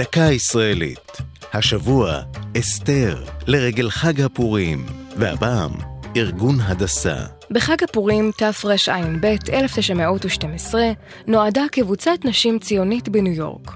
דקה 0.00 0.20
ישראלית. 0.20 1.16
השבוע, 1.52 2.20
אסתר, 2.58 3.24
לרגל 3.46 3.90
חג 3.90 4.20
הפורים, 4.20 4.86
והפעם, 5.16 5.70
ארגון 6.16 6.60
הדסה. 6.60 7.16
בחג 7.50 7.84
הפורים 7.84 8.30
תרע"ב 8.36 9.24
1912 9.52 10.82
נועדה 11.26 11.62
קבוצת 11.72 12.18
נשים 12.24 12.58
ציונית 12.58 13.08
בניו 13.08 13.32
יורק. 13.32 13.70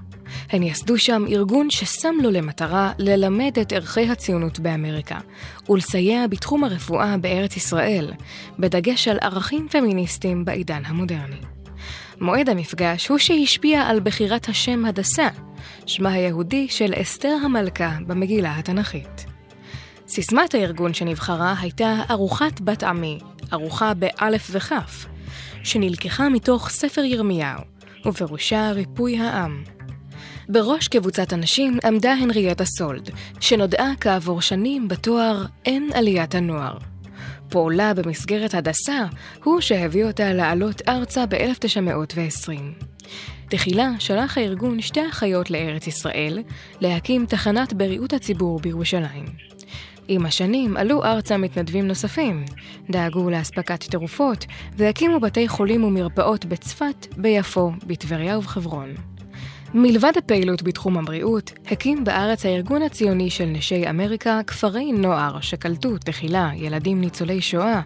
הן 0.51 0.63
יסדו 0.63 0.99
שם 0.99 1.25
ארגון 1.29 1.71
ששם 1.71 2.15
לו 2.23 2.31
למטרה 2.31 2.93
ללמד 2.99 3.59
את 3.61 3.73
ערכי 3.73 4.11
הציונות 4.11 4.59
באמריקה 4.59 5.19
ולסייע 5.69 6.27
בתחום 6.27 6.65
הרפואה 6.65 7.17
בארץ 7.17 7.57
ישראל, 7.57 8.13
בדגש 8.59 9.09
על 9.09 9.19
ערכים 9.21 9.69
פמיניסטיים 9.71 10.45
בעידן 10.45 10.83
המודרני. 10.85 11.54
מועד 12.21 12.49
המפגש 12.49 13.09
הוא 13.09 13.19
שהשפיע 13.19 13.83
על 13.83 14.01
בחירת 14.01 14.49
השם 14.49 14.85
הדסה, 14.85 15.29
שמה 15.86 16.13
היהודי 16.13 16.67
של 16.71 16.93
אסתר 17.03 17.37
המלכה 17.45 17.96
במגילה 18.07 18.59
התנ"כית. 18.59 19.27
סיסמת 20.09 20.54
הארגון 20.54 20.95
שנבחרה 20.95 21.54
הייתה 21.61 22.03
ארוחת 22.11 22.61
בת 22.61 22.82
עמי, 22.82 23.18
ארוחה 23.53 23.95
באלף 23.95 24.49
וכף, 24.53 25.07
שנלקחה 25.63 26.29
מתוך 26.29 26.68
ספר 26.68 27.04
ירמיהו, 27.04 27.61
ופירושה 28.07 28.71
ריפוי 28.71 29.18
העם. 29.18 29.62
בראש 30.49 30.89
קבוצת 30.89 31.32
הנשים 31.32 31.79
עמדה 31.85 32.12
הנריאטה 32.12 32.65
סולד, 32.65 33.11
שנודעה 33.41 33.91
כעבור 34.01 34.41
שנים 34.41 34.89
בתואר 34.89 35.45
"אין 35.65 35.91
עליית 35.95 36.34
הנוער". 36.34 36.94
פועלה 37.55 37.94
במסגרת 37.94 38.55
הדסה 38.55 39.05
הוא 39.44 39.61
שהביא 39.61 40.05
אותה 40.05 40.33
לעלות 40.33 40.83
ארצה 40.89 41.27
ב-1920. 41.27 42.50
תחילה 43.50 43.91
שלח 43.98 44.39
הארגון 44.39 44.81
שתי 44.81 45.08
אחיות 45.08 45.50
לארץ 45.50 45.86
ישראל 45.86 46.39
להקים 46.81 47.27
תחנת 47.27 47.73
בריאות 47.73 48.12
הציבור 48.12 48.61
בירושלים. 48.61 49.25
עם 50.09 50.27
השנים 50.27 50.77
עלו 50.77 51.05
ארצה 51.05 51.37
מתנדבים 51.37 51.89
נוספים, 51.89 52.45
דאגו 52.91 53.31
לאספקת 53.31 53.84
תרופות 53.84 54.47
והקימו 54.77 55.20
בתי 55.20 55.48
חולים 55.48 55.84
ומרפאות 55.84 56.45
בצפת, 56.45 57.07
ביפו, 57.17 57.73
בטבריה 57.86 58.39
ובחברון. 58.39 58.95
מלבד 59.77 60.12
הפעילות 60.17 60.62
בתחום 60.62 60.98
הבריאות, 60.98 61.53
הקים 61.70 62.05
בארץ 62.05 62.47
הארגון 62.47 62.83
הציוני 62.83 63.30
של 63.30 63.44
נשי 63.44 63.91
אמריקה 63.91 64.41
כפרי 64.47 64.92
נוער 64.92 65.41
שקלטו 65.41 65.98
תחילה 65.98 66.50
ילדים 66.55 67.00
ניצולי 67.00 67.41
שואה, 67.41 67.80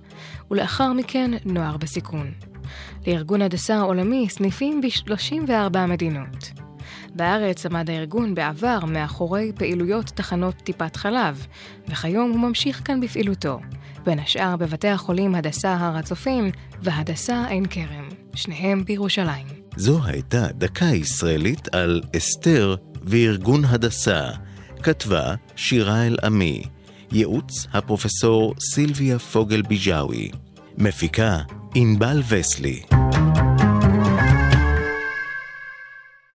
ולאחר 0.50 0.92
מכן 0.92 1.31
נוער 1.44 1.77
בסיכון. 1.77 2.33
לארגון 3.06 3.42
הדסה 3.42 3.77
העולמי 3.77 4.28
סניפים 4.28 4.81
ב-34 4.81 5.78
מדינות. 5.89 6.50
בארץ 7.14 7.66
עמד 7.66 7.91
הארגון 7.91 8.34
בעבר 8.34 8.78
מאחורי 8.84 9.53
פעילויות 9.55 10.06
תחנות 10.06 10.55
טיפת 10.55 10.97
חלב, 10.97 11.47
וכיום 11.89 12.31
הוא 12.31 12.41
ממשיך 12.41 12.83
כאן 12.84 13.00
בפעילותו, 13.00 13.61
בין 14.05 14.19
השאר 14.19 14.56
בבתי 14.56 14.89
החולים 14.89 15.34
הדסה 15.34 15.75
הר 15.75 15.97
הצופים 15.97 16.50
והדסה 16.83 17.44
עין 17.48 17.64
כרם, 17.66 18.09
שניהם 18.34 18.84
בירושלים. 18.84 19.58
זו 19.79 20.01
הייתה 20.05 20.47
דקה 20.55 20.84
ישראלית 20.84 21.75
על 21.75 22.03
אסתר 22.17 22.77
וארגון 23.03 23.65
הדסה. 23.65 24.31
כתבה 24.83 25.34
שירה 25.57 26.07
אל-עמי. 26.07 26.62
ייעוץ 27.12 27.67
הפרופסור 27.73 28.55
סילביה 28.61 29.19
פוגל 29.19 29.62
ביג'אווי. 29.62 30.31
מפיקה 30.79 31.39
ענבל 31.75 32.23
וסלי. 32.29 32.98